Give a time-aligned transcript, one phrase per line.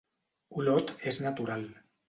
[0.61, 1.71] Olot és natural.